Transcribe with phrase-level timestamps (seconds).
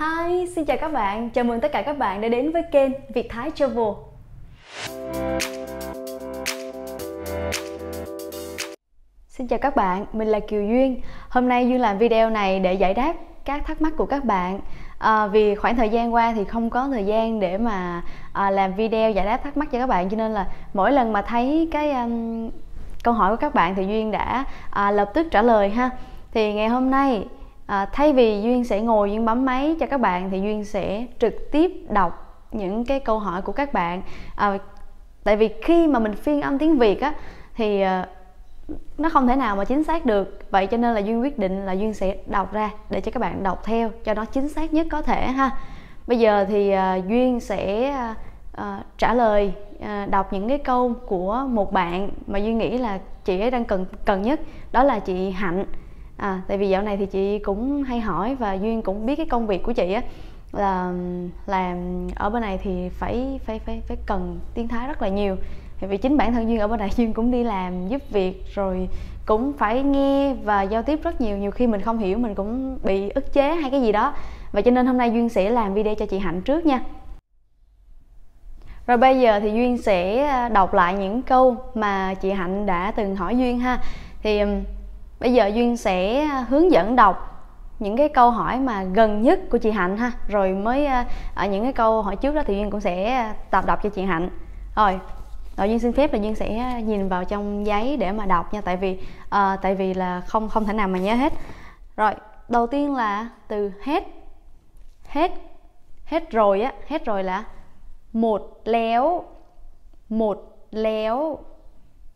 [0.00, 1.30] Hi, xin chào các bạn.
[1.30, 3.84] Chào mừng tất cả các bạn đã đến với kênh Việt Thái Travel.
[9.28, 11.00] Xin chào các bạn, mình là Kiều Duyên.
[11.28, 13.12] Hôm nay Duyên làm video này để giải đáp
[13.44, 14.60] các thắc mắc của các bạn.
[14.98, 18.74] À, vì khoảng thời gian qua thì không có thời gian để mà à, làm
[18.74, 21.68] video giải đáp thắc mắc cho các bạn cho nên là mỗi lần mà thấy
[21.72, 22.50] cái um,
[23.04, 25.90] câu hỏi của các bạn thì Duyên đã à, lập tức trả lời ha.
[26.32, 27.26] Thì ngày hôm nay
[27.70, 31.06] à, thay vì duyên sẽ ngồi duyên bấm máy cho các bạn thì duyên sẽ
[31.18, 34.02] trực tiếp đọc những cái câu hỏi của các bạn.
[34.36, 34.58] À,
[35.24, 37.14] tại vì khi mà mình phiên âm tiếng việt á
[37.56, 38.06] thì à,
[38.98, 40.50] nó không thể nào mà chính xác được.
[40.50, 43.20] Vậy cho nên là duyên quyết định là duyên sẽ đọc ra để cho các
[43.20, 45.50] bạn đọc theo cho nó chính xác nhất có thể ha.
[46.06, 48.14] Bây giờ thì à, duyên sẽ à,
[48.52, 52.98] à trả lời à, đọc những cái câu của một bạn mà duyên nghĩ là
[53.24, 54.40] chị ấy đang cần cần nhất
[54.72, 55.64] đó là chị hạnh
[56.20, 59.26] à tại vì dạo này thì chị cũng hay hỏi và duyên cũng biết cái
[59.26, 60.02] công việc của chị á,
[60.52, 60.92] là
[61.46, 65.36] làm ở bên này thì phải phải phải phải cần tiếng thái rất là nhiều.
[65.78, 68.44] Thì vì chính bản thân duyên ở bên này duyên cũng đi làm, giúp việc,
[68.54, 68.88] rồi
[69.26, 71.36] cũng phải nghe và giao tiếp rất nhiều.
[71.36, 74.14] Nhiều khi mình không hiểu, mình cũng bị ức chế hay cái gì đó.
[74.52, 76.80] Và cho nên hôm nay duyên sẽ làm video cho chị hạnh trước nha.
[78.86, 82.92] Rồi bây giờ thì duyên sẽ à, đọc lại những câu mà chị hạnh đã
[82.96, 83.80] từng hỏi duyên ha.
[84.22, 84.42] Thì
[85.20, 87.26] bây giờ duyên sẽ à, hướng dẫn đọc
[87.78, 90.12] những cái câu hỏi mà gần nhất của chị hạnh ha.
[90.28, 93.34] Rồi mới à, ở những cái câu hỏi trước đó thì duyên cũng sẽ à,
[93.50, 94.28] tập đọc cho chị hạnh.
[94.76, 95.00] Rồi
[95.56, 98.60] rồi duyên xin phép là duyên sẽ nhìn vào trong giấy để mà đọc nha
[98.60, 101.32] tại vì uh, tại vì là không không thể nào mà nhớ hết.
[101.96, 102.12] Rồi
[102.48, 104.04] đầu tiên là từ hết
[105.08, 105.32] hết
[106.04, 107.44] hết rồi á hết rồi là
[108.12, 109.24] một léo
[110.08, 111.38] một léo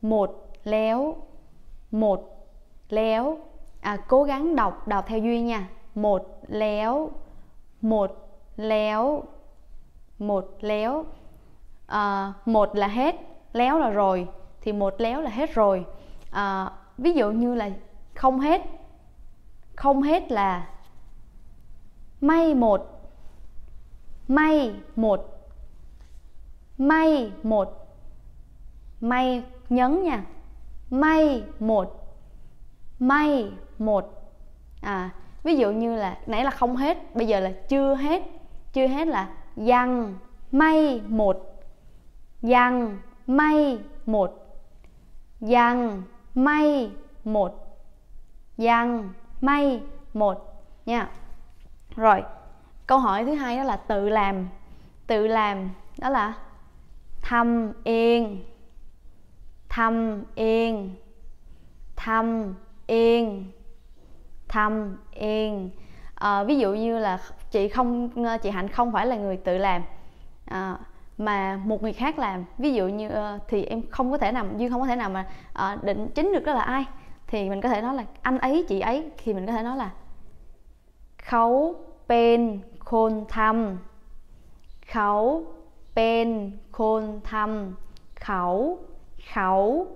[0.03, 1.17] một léo
[1.91, 2.34] một
[2.95, 3.39] léo.
[3.81, 5.69] À, cố gắng đọc đọc theo duy nha.
[5.95, 7.11] Một léo
[7.81, 8.11] một
[8.57, 9.23] léo
[10.19, 11.05] một léo.
[11.87, 13.17] À, một là hết
[13.53, 14.29] léo là rồi
[14.61, 15.87] thì một léo là hết rồi.
[16.31, 17.71] À, ví dụ như là
[18.15, 18.63] không hết
[19.77, 20.69] không hết là
[22.21, 23.11] may một
[24.29, 25.35] may một
[26.79, 27.87] may một
[29.01, 30.25] may nhấn nha.
[30.91, 32.04] May một
[32.99, 34.33] may một.
[34.81, 35.11] À
[35.45, 38.23] ví dụ như là nãy là không hết, bây giờ là chưa hết.
[38.73, 40.15] Chưa hết là dằn,
[40.53, 41.65] may một.
[42.43, 44.47] Dằn, may một.
[45.41, 46.03] Dằn,
[46.35, 46.91] may
[47.25, 47.81] một.
[48.57, 49.83] Dằn, may
[50.15, 50.65] một.
[50.87, 51.11] Nha.
[51.97, 52.23] Rồi,
[52.87, 54.49] câu hỏi thứ hai đó là tự làm.
[55.07, 56.35] Tự làm đó là
[57.23, 58.45] thăm yên.
[59.69, 60.95] Thăm yên.
[61.97, 62.55] Thăm
[62.87, 63.45] yên
[64.49, 65.71] thăm yên.
[66.15, 67.19] À, ví dụ như là
[67.51, 69.83] chị không ờ, chị hạnh không phải là người tự làm
[70.45, 70.79] à,
[71.19, 72.45] mà một người khác làm.
[72.59, 75.11] Ví dụ như uh, thì em không có thể nào duyên không có thể nào
[75.11, 75.27] mà
[75.75, 76.85] uh, định chính được đó là ai.
[77.27, 79.77] Thì mình có thể nói là anh ấy chị ấy thì mình có thể nói
[79.77, 79.91] là
[81.25, 81.75] khấu
[82.09, 83.79] pen khôn thăm
[84.93, 85.45] khấu
[85.97, 87.75] pen khôn thăm
[88.15, 88.79] khẩu
[89.35, 89.87] khẩu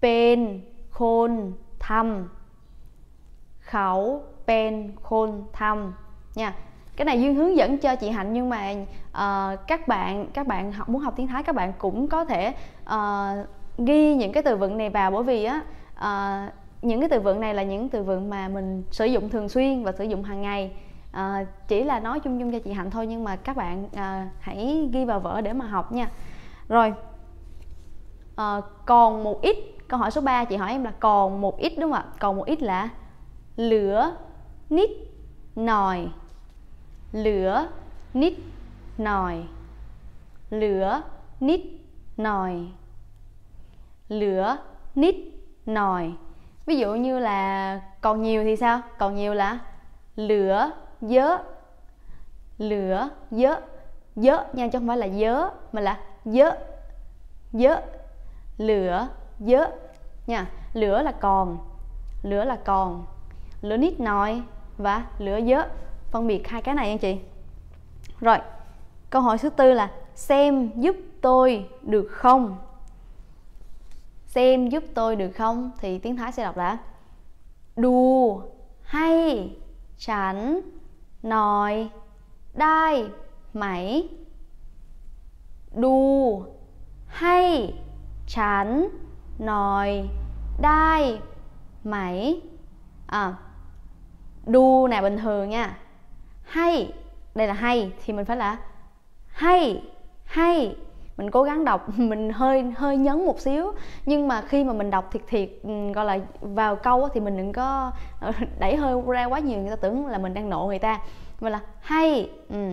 [0.00, 0.60] pen
[0.90, 1.52] khôn
[1.90, 2.28] thăm.
[3.60, 5.92] Khẩu pen khôn thăm.
[6.34, 6.54] Nha.
[6.96, 8.72] Cái này duyên hướng dẫn cho chị hạnh nhưng mà
[9.10, 12.54] uh, các bạn các bạn học muốn học tiếng thái các bạn cũng có thể
[12.82, 13.46] uh,
[13.78, 15.62] ghi những cái từ vựng này vào bởi vì á
[15.98, 16.52] uh,
[16.82, 19.84] những cái từ vựng này là những từ vựng mà mình sử dụng thường xuyên
[19.84, 20.72] và sử dụng hàng ngày.
[21.10, 24.32] Uh, chỉ là nói chung chung cho chị hạnh thôi nhưng mà các bạn uh,
[24.40, 26.10] hãy ghi vào vở để mà học nha.
[26.68, 26.94] Rồi
[28.40, 29.56] uh, còn một ít
[29.90, 32.04] câu hỏi số 3 chị hỏi em là còn một ít đúng không ạ?
[32.20, 32.88] Còn một ít là
[33.56, 34.16] lửa
[34.70, 34.90] nít
[35.56, 36.08] nòi.
[37.12, 37.68] Lửa
[38.14, 38.34] nít
[38.98, 39.42] nòi.
[40.50, 41.02] Lửa
[41.40, 41.60] nít
[42.16, 42.66] nòi.
[44.08, 44.56] Lửa
[44.94, 45.14] nít
[45.66, 46.12] nòi.
[46.66, 48.80] Ví dụ như là còn nhiều thì sao?
[48.98, 49.58] Còn nhiều là
[50.16, 51.36] lửa dớ.
[52.58, 53.60] Lửa dớ.
[54.16, 56.50] Dớ nha, chứ không phải là dớ, mà là dớ.
[57.52, 57.80] Dớ.
[58.58, 59.08] Lửa
[59.40, 59.70] dớ.
[60.26, 61.58] Nha, lửa là còn,
[62.22, 63.06] lửa là còn,
[63.62, 64.42] lửa nít nòi
[64.78, 65.68] và lửa dớ.
[66.10, 67.18] Phân biệt hai cái này anh chị.
[68.20, 68.38] Rồi,
[69.10, 72.56] câu hỏi thứ tư là, xem giúp tôi được không?
[74.26, 75.70] Xem giúp tôi được không?
[75.78, 76.78] Thì tiếng thái sẽ đọc là,
[77.76, 78.40] đù,
[78.82, 79.50] hay
[79.98, 80.60] chẳng
[81.22, 81.88] nòi,
[82.54, 83.06] đai,
[83.54, 84.08] mẩy.
[85.74, 86.44] Đù,
[87.06, 87.74] hay
[88.26, 88.88] chẳng
[89.40, 90.08] nồi,
[90.60, 91.20] đai
[91.84, 92.40] mảy.
[93.06, 93.34] À,
[94.46, 95.78] đu bình thường nha.
[96.42, 96.92] Hay
[97.34, 98.56] đây là hay thì mình phải là
[99.26, 99.82] hay
[100.24, 100.76] hay.
[101.16, 103.72] Mình cố gắng đọc mình hơi hơi nhấn một xíu.
[104.06, 107.36] Nhưng mà khi mà mình đọc thiệt thiệt ừ, gọi là vào câu thì mình
[107.36, 110.66] đừng có ờ, đẩy hơi ra quá nhiều người ta tưởng là mình đang nộ
[110.66, 111.00] người ta.
[111.40, 112.70] Mình là hay ừ.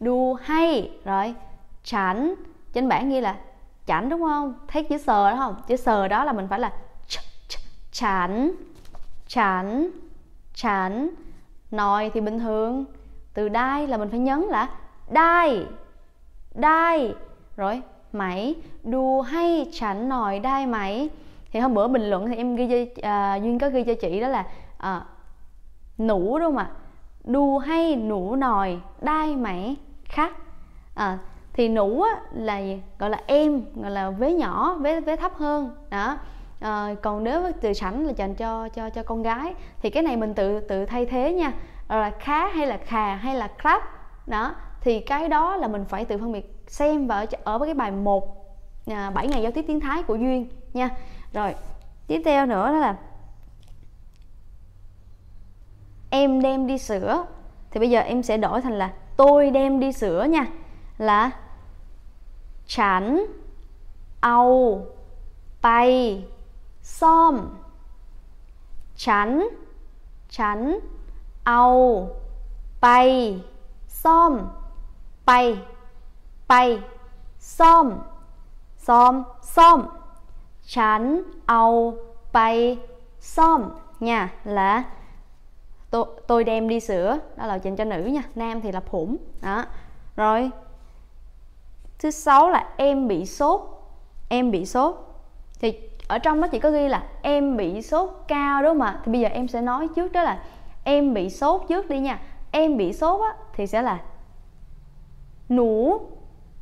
[0.00, 0.90] đu hay.
[1.04, 1.34] Rồi
[1.84, 2.34] chán.
[2.72, 3.36] Trên bảng ghi là
[3.90, 4.54] chảnh đúng không?
[4.68, 5.56] Thấy chữ sờ đó không?
[5.66, 6.72] Chữ sờ đó là mình phải là
[7.92, 8.52] chảnh
[9.28, 9.90] chảnh
[10.54, 11.10] chảnh.
[11.70, 12.84] Nồi thì bình thường.
[13.34, 14.68] Từ đai là mình phải nhấn là
[15.10, 15.66] đai
[16.54, 17.14] đai.
[17.56, 17.82] Rồi
[18.12, 18.54] máy.
[18.82, 21.08] Đùa hay chảnh nồi đai máy.
[21.52, 24.20] Thì hôm bữa bình luận thì em ghi cho à, duyên có ghi cho chị
[24.20, 24.46] đó là
[24.78, 25.04] à,
[25.98, 26.70] nủ đúng không ạ?
[27.24, 29.76] Đùa hay nủ nồi đai máy.
[30.04, 30.32] Khác.
[30.94, 31.18] À,
[31.52, 32.82] thì nũ á, là gì?
[32.98, 35.70] gọi là em gọi là vế nhỏ vế vế thấp hơn.
[35.90, 36.16] Đó.
[36.60, 40.16] À, còn nếu từ sảnh là dành cho cho cho con gái thì cái này
[40.16, 41.52] mình tự tự thay thế nha.
[41.88, 43.82] Là khá hay là khà hay là crap
[44.26, 44.54] đó.
[44.80, 47.74] Thì cái đó là mình phải tự phân biệt xem và ở, ở với cái
[47.74, 48.40] bài 1
[48.86, 50.90] à, 7 ngày giao tiếp tiếng Thái của Duyên nha.
[51.32, 51.54] Rồi
[52.06, 52.96] tiếp theo nữa đó là
[56.10, 57.26] em đem đi sửa.
[57.70, 60.46] Thì bây giờ em sẽ đổi thành là tôi đem đi sửa nha
[61.00, 61.30] là
[62.66, 63.26] chán
[64.20, 64.82] ao
[65.62, 66.24] bay
[66.82, 67.36] xóm
[68.96, 69.48] chán
[70.28, 70.78] chán
[71.44, 72.08] ao
[72.80, 73.42] bay
[73.88, 74.38] xóm
[75.26, 75.62] bay
[76.48, 76.82] bay
[77.38, 77.92] xóm
[78.76, 79.82] xóm xóm
[80.66, 81.94] chán ao
[82.32, 82.78] bay
[83.20, 83.62] xóm
[84.00, 84.84] nha là
[85.90, 88.22] tôi, tôi đem đi sửa đó là dành cho nữ nha.
[88.34, 89.16] Nam thì là phủng.
[89.42, 89.64] Đó.
[90.16, 90.50] Rồi
[92.00, 93.60] thứ sáu là em bị sốt.
[94.28, 94.94] Em bị sốt.
[95.60, 99.00] Thì ở trong nó chỉ có ghi là em bị sốt cao đúng không ạ
[99.04, 100.42] thì bây giờ em sẽ nói trước đó là
[100.84, 102.20] em bị sốt trước đi nha.
[102.50, 103.98] Em bị sốt á, thì sẽ là
[105.48, 106.00] nủ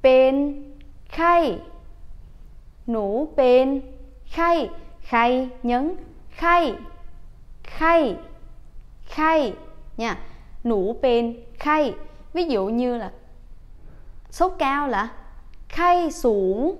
[0.02, 0.64] bên
[1.08, 1.58] khay.
[2.86, 3.80] Nủ bên
[4.26, 4.70] khay.
[5.00, 5.96] Khay nhấn
[6.30, 6.74] khay.
[7.62, 8.16] Khay.
[9.08, 9.54] Khay
[9.96, 10.18] nha.
[10.64, 11.94] Nủ bên khay.
[12.32, 13.10] Ví dụ như là
[14.30, 15.08] sốt cao là
[15.78, 16.76] khay xuống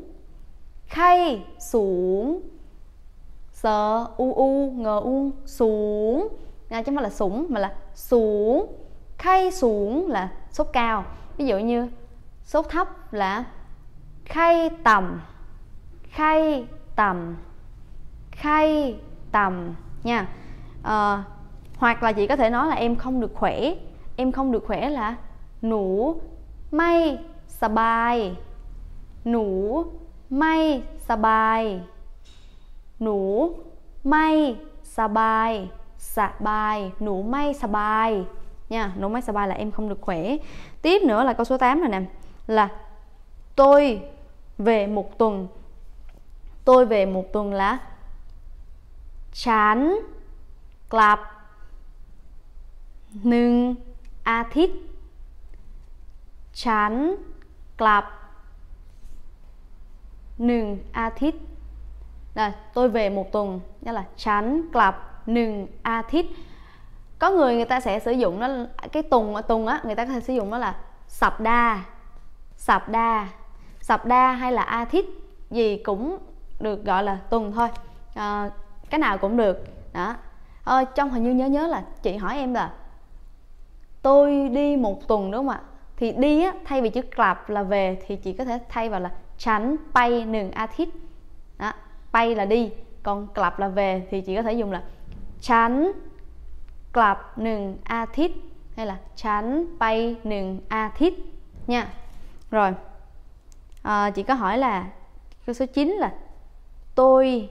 [0.86, 2.40] khay xuống
[3.52, 6.28] sờ u u ngờ u xuống
[6.70, 8.72] nha chứ không phải là sủng mà là xuống
[9.18, 11.04] khay xuống là sốt cao.
[11.36, 11.88] Ví dụ như
[12.44, 13.44] sốt thấp là
[14.24, 15.20] khay tầm
[16.10, 16.66] khay
[16.96, 17.36] tầm
[18.30, 18.96] khay
[19.32, 19.74] tầm
[20.04, 20.28] nha.
[20.82, 21.24] À,
[21.76, 23.74] hoặc là chị có thể nói là em không được khỏe.
[24.16, 25.16] Em không được khỏe là
[25.62, 26.20] nụ
[26.70, 28.36] may sà bài.
[29.30, 29.46] หนู
[30.38, 30.56] ไม่
[31.08, 31.60] สบาย
[33.02, 33.18] หนู
[34.10, 34.28] ไม่
[34.98, 35.50] สบาย
[36.16, 38.10] สบาย หนูไม่สบาย
[38.72, 40.36] nha H นูไม่สบาย là em không được khỏe.
[40.82, 42.00] Tiếp nữa là câu số 8 này nè,
[42.46, 42.68] là
[43.56, 44.00] tôi
[44.58, 45.48] về một tuần.
[46.64, 47.78] Tôi về một tuần là
[49.32, 49.98] chán
[50.90, 51.18] club
[53.22, 53.74] nâng
[54.22, 54.70] a thít.
[56.52, 57.14] Chán
[57.78, 58.04] club
[60.38, 61.42] 1 อาทิตย์
[62.34, 64.94] là tôi về một tuần nghĩa là chán club
[65.26, 65.40] 1
[67.18, 68.48] Có người người ta sẽ sử dụng nó
[68.92, 70.74] cái tuần ở tuần á người ta có thể sử dụng nó là
[71.08, 71.84] sập đa.
[72.56, 73.28] Sập đa.
[73.80, 75.04] Sập đa hay là a thít
[75.50, 76.18] gì cũng
[76.60, 77.68] được gọi là tuần thôi.
[78.14, 78.50] À,
[78.90, 79.64] cái nào cũng được.
[79.92, 80.14] Đó.
[80.64, 82.72] À, trong hình như nhớ nhớ là chị hỏi em là
[84.02, 85.60] tôi đi một tuần đúng không ạ?
[85.96, 89.00] Thì đi á, thay vì chữ club là về thì chị có thể thay vào
[89.00, 90.68] là tránh bay nừng a
[91.58, 91.72] đó,
[92.12, 92.70] bay là đi
[93.02, 94.82] còn club là về thì chị có thể dùng là
[95.40, 95.92] chán
[96.92, 98.30] club nừng a thít
[98.76, 101.14] hay là chán bay nừng a thít
[101.66, 101.88] nha.
[102.50, 102.74] Rồi
[103.82, 104.86] à, chị có hỏi là
[105.46, 106.12] câu số 9 là
[106.94, 107.48] tôi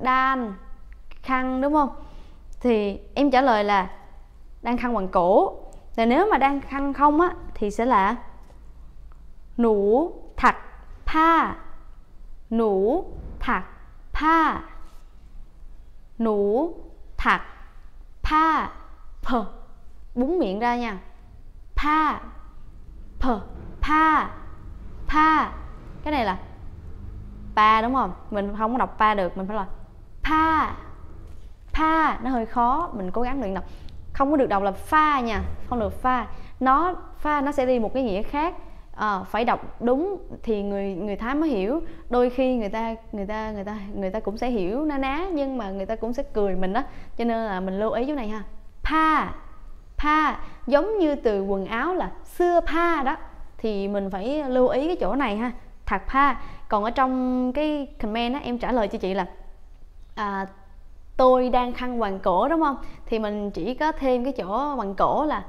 [0.00, 0.54] đan
[1.22, 1.90] khăn đúng không?
[2.60, 3.90] Thì em trả lời là
[4.62, 5.58] đang khăn bằng cổ.
[5.96, 8.16] Thì nếu mà đang khăn không á thì sẽ là
[10.42, 10.54] nủ thật
[11.06, 11.54] pa
[12.50, 13.04] nủ
[13.40, 13.62] thật
[14.12, 14.60] pa
[16.18, 16.74] nủ
[17.16, 17.40] thật
[18.22, 18.68] pa
[19.22, 19.44] phờ
[20.14, 20.98] búng miệng ra nha.
[21.76, 22.20] Pa
[23.18, 23.40] phờ
[23.80, 24.30] pa
[25.06, 25.52] pa
[26.04, 26.38] cái này là
[27.56, 28.12] pa đúng không?
[28.30, 29.66] Mình không có đọc pa được, mình phải là
[30.22, 30.74] pa
[31.72, 33.64] pa nó hơi khó, mình cố gắng luyện đọc
[34.12, 36.26] không có được đọc là pha nha, không được pha.
[36.60, 38.54] Nó pha nó sẽ đi một cái nghĩa khác
[38.98, 41.80] à, phải đọc đúng thì người người thái mới hiểu.
[42.10, 45.26] Đôi khi người ta người ta người ta người ta cũng sẽ hiểu na ná
[45.32, 46.82] nhưng mà người ta cũng sẽ cười mình đó
[47.16, 48.42] cho nên là mình lưu ý chỗ này ha.
[48.82, 49.32] Pa
[49.98, 53.16] pa giống như từ quần áo là xưa pa đó.
[53.58, 55.52] Thì mình phải lưu ý cái chỗ này ha.
[55.86, 56.34] Thật pa
[56.68, 59.26] còn ở trong cái comment á em trả lời cho chị là
[60.14, 60.46] à,
[61.16, 62.76] tôi đang khăn quàng cổ đúng không?
[63.06, 65.44] Thì mình chỉ có thêm cái chỗ quàng cổ là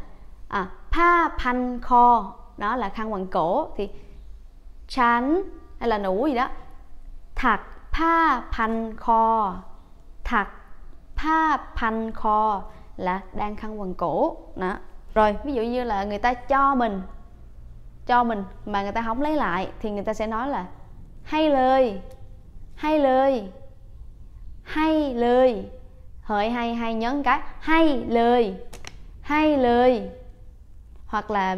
[0.48, 3.90] à, pa pan kho đó là khăn quàng cổ thì
[4.88, 5.44] chán
[5.80, 6.50] hay là nũ gì đó.
[7.36, 7.62] Thạc
[7.92, 9.56] pa pan kho.
[10.24, 10.50] Thạc
[11.16, 12.64] pa pan kho
[12.98, 14.38] là đang khăn quàng cổ.
[14.56, 14.78] Đó.
[15.14, 17.02] Rồi, ví dụ như là người ta cho mình
[18.06, 20.66] cho mình mà người ta không lấy lại thì người ta sẽ nói là,
[21.24, 22.02] hay lời
[22.76, 23.52] hay lời
[24.64, 25.70] hay lời.
[26.22, 28.56] Hỡi, hay hay nhấn cái, hay lời
[29.22, 30.10] hay lời.
[31.08, 31.58] Hoặc là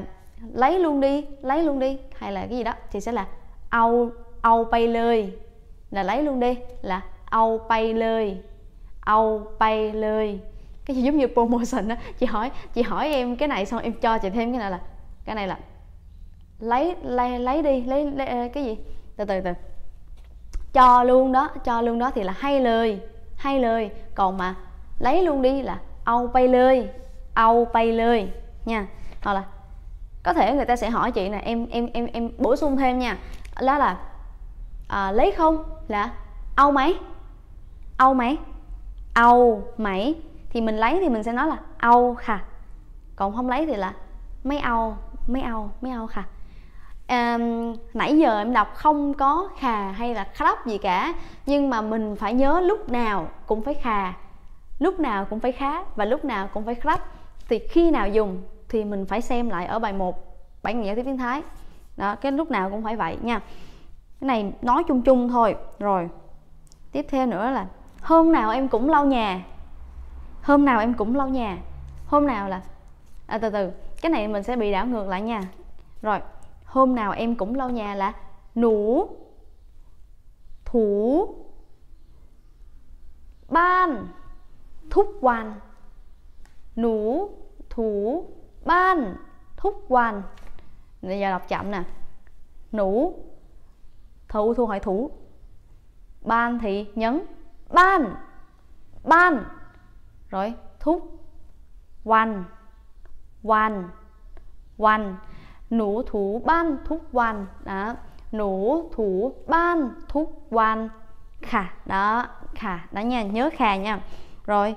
[0.54, 1.98] lấy luôn đi lấy luôn đi.
[2.16, 3.28] Hay là cái gì đó thì sẽ là
[3.70, 4.10] âu
[4.42, 5.34] âu bay lời
[5.92, 8.38] là lấy luôn đi là âu bay lời
[9.02, 10.40] âu bay lời
[10.86, 13.94] cái gì giống như promotion đó chị hỏi chị hỏi em cái này xong em
[13.94, 14.80] cho chị thêm cái này là
[15.26, 15.58] cái này là
[16.60, 18.78] lấy lấy lấy đi lấy, lấy ờ, cái gì?
[19.18, 19.52] Từ từ từ.
[20.74, 23.00] Cho luôn đó cho luôn đó thì là hay lời
[23.38, 23.92] hay lời.
[24.16, 24.56] Còn mà
[25.00, 26.90] lấy luôn đi là âu bay lời
[27.34, 28.30] âu bay lời
[28.66, 28.88] nha.
[29.22, 29.44] Hoặc là
[30.24, 33.00] có thể người ta sẽ hỏi chị nè em em em em bổ sung thêm
[33.00, 33.18] nha.
[33.62, 33.98] Đó là
[34.88, 36.12] à, lấy không là
[36.56, 36.98] âu mấy
[37.98, 38.38] âu mấy
[39.14, 40.16] âu mấy
[40.50, 42.40] thì mình lấy thì mình sẽ nói là âu khà
[43.16, 43.94] còn không lấy thì là
[44.44, 44.98] mấy âu
[45.28, 46.24] mấy âu mấy âu khà
[47.08, 47.38] à,
[47.94, 51.14] nãy giờ em đọc không có khà hay là khắp gì cả
[51.46, 54.14] nhưng mà mình phải nhớ lúc nào cũng phải khà
[54.80, 57.00] lúc nào cũng phải khá và lúc nào cũng phải khắp
[57.50, 58.42] thì khi nào dùng?
[58.72, 60.18] Thì mình phải xem lại ở bài 1
[60.64, 61.42] bản nghĩa tiếp tiếng Thái.
[61.98, 63.40] Đó cái lúc nào cũng phải vậy nha.
[64.20, 65.56] Cái này nói chung chung thôi.
[65.80, 66.10] Rồi
[66.92, 67.68] tiếp theo nữa là
[68.02, 69.46] hôm nào em cũng lau nhà.
[70.42, 71.58] Hôm nào em cũng lau nhà.
[72.06, 72.62] Hôm nào là
[73.28, 75.42] à, từ từ cái này mình sẽ bị đảo ngược lại nha.
[76.02, 76.20] Rồi
[76.66, 78.14] hôm nào em cũng lau nhà là
[78.56, 79.08] nủ
[80.66, 81.28] thủ
[83.50, 84.08] ban
[84.90, 85.54] thúc quan.
[86.76, 87.30] Nủ
[87.70, 88.26] thủ
[88.66, 89.16] ban
[89.58, 90.24] thúc quan.
[91.02, 91.84] Bây giờ đọc chậm nè.
[92.72, 93.20] Nũ
[94.30, 95.12] thủ thu hỏi thủ.
[96.22, 97.26] Ban thì nhấn,
[97.74, 98.16] ban
[99.04, 99.44] ban.
[100.30, 101.20] Rồi, thúc,
[102.04, 102.44] quan
[103.44, 103.90] quan
[104.82, 105.16] quan.
[105.70, 107.46] Nũ, thủ, ban, thúc quan.
[107.64, 107.96] Đó.
[108.32, 110.90] Nũ, thủ, ban, thúc quan.
[111.42, 112.26] Khà, đó
[112.56, 112.88] khà.
[112.92, 114.00] Đó nha, nhớ khà nha.
[114.46, 114.76] Rồi,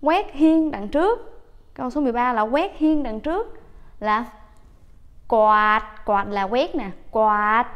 [0.00, 1.31] quét hiên đằng trước
[1.74, 3.60] câu số 13 là quét hiên đằng trước,
[4.00, 4.24] là
[5.28, 7.66] quạt quạt là quét nè, quạt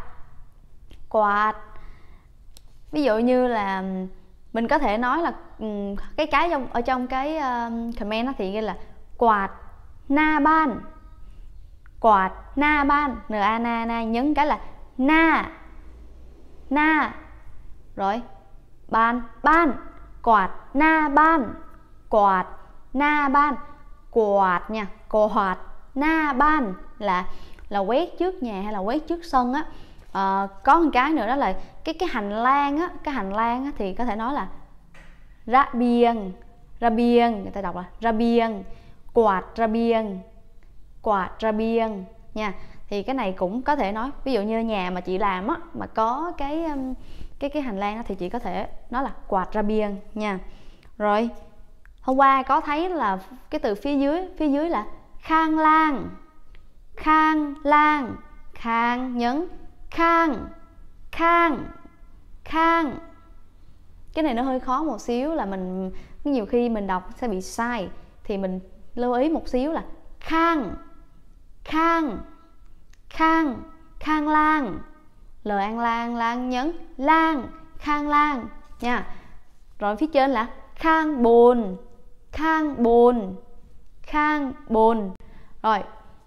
[1.09, 1.55] quạt.
[2.93, 3.83] Ví dụ như là,
[4.53, 5.67] mình có thể nói là ừ,
[6.17, 8.77] cái cái trong, ở trong cái ờ, comment nó thì ghi là
[9.19, 9.51] quạt
[10.09, 10.81] na ban,
[12.01, 14.59] quạt na ban n a na na, nhấn cái là
[14.99, 15.51] na
[16.71, 17.15] na.
[17.97, 18.23] Rồi,
[18.89, 19.73] ban ban,
[20.23, 21.55] quạt na ban,
[22.09, 22.47] quạt
[22.93, 23.55] na ban
[24.17, 25.57] quạt nha quạt
[25.95, 27.27] na ban là
[27.69, 29.65] là quét trước nhà hay là quét trước sân á.
[30.13, 31.55] À, có một cái nữa đó là
[31.85, 34.49] cái cái hành lang á cái hành lang á thì có thể nói là
[35.47, 36.33] ra biên
[36.81, 38.63] ra biên người ta đọc là ra biên
[39.13, 40.19] quạt ra biên
[41.03, 42.05] quạt ra biên
[42.35, 42.53] nha.
[42.89, 45.57] Thì cái này cũng có thể nói ví dụ như nhà mà chị làm á
[45.75, 46.65] mà có cái
[47.39, 50.39] cái cái hành lang á, thì chị có thể nói là quạt ra biên nha.
[50.99, 51.29] Rồi
[52.07, 53.19] hôm qua có thấy là
[53.51, 54.87] cái từ phía dưới phía dưới là
[55.19, 56.09] khang lang
[56.97, 58.17] khang lang,
[58.55, 59.47] khang nhấn,
[59.91, 60.49] khang
[61.13, 61.65] khang
[62.45, 62.99] khang.
[64.15, 65.93] Cái này nó hơi khó một xíu là mình,
[66.25, 67.89] nhiều khi mình đọc sẽ bị sai,
[68.25, 68.61] thì mình
[68.95, 69.85] lưu ý một xíu là
[70.21, 70.75] khang
[71.65, 72.19] khang
[73.09, 73.63] khang
[74.01, 74.79] khang lang.
[75.43, 77.49] Lời an lang lang nhấn, lang,
[77.79, 78.49] khang lang
[78.81, 79.07] nha.
[79.79, 81.77] Rồi phía trên là khang buồn
[82.37, 83.35] khang bồn.
[84.03, 85.11] Khang bồn.
[85.63, 85.79] Rồi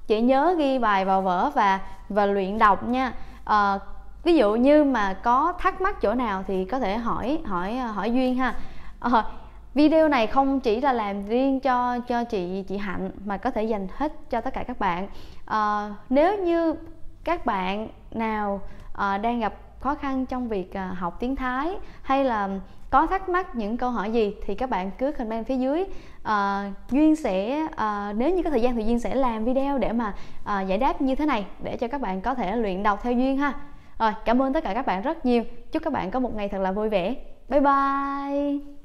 [0.08, 3.14] chị nhớ ghi bài vào vở và và luyện đọc nha.
[3.46, 3.80] À,
[4.24, 7.88] ví dụ như mà có thắc mắc chỗ nào thì có thể hỏi hỏi ờ,
[7.88, 8.56] hỏi duyên ha.
[9.00, 9.24] À,
[9.74, 13.64] video này không chỉ là làm riêng cho cho chị chị hạnh mà có thể
[13.64, 15.08] dành hết cho tất cả các bạn.
[15.46, 16.76] À, nếu như
[17.24, 18.62] các bạn nào
[18.94, 22.50] à, đang gặp khó khăn trong việc à, học tiếng thái hay là
[22.90, 25.84] có thắc mắc những câu hỏi gì thì các bạn cứ comment phía dưới.
[26.24, 29.92] À, duyên sẽ à, nếu như có thời gian thì duyên sẽ làm video để
[29.92, 33.00] mà à, giải đáp như thế này để cho các bạn có thể luyện đọc
[33.04, 33.54] theo duyên ha.
[34.00, 35.44] Rồi cảm ơn tất cả các bạn rất nhiều.
[35.72, 37.16] Chúc các bạn có một ngày thật là vui vẻ.
[37.50, 38.79] Bye bye!